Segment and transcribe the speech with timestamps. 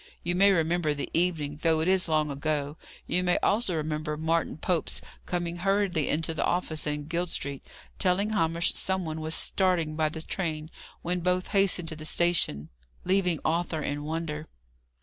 [0.23, 2.75] You may remember the evening, though it is long ago.
[3.05, 7.63] You may also remember Martin Pope's coming hurriedly into the office in Guild Street,
[7.99, 10.71] telling Hamish some one was starting by the train;
[11.03, 12.69] when both hastened to the station,
[13.05, 14.47] leaving Arthur in wonder.